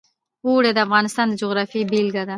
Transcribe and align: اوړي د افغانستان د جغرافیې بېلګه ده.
اوړي 0.47 0.71
د 0.73 0.79
افغانستان 0.85 1.25
د 1.29 1.33
جغرافیې 1.41 1.89
بېلګه 1.91 2.23
ده. 2.25 2.29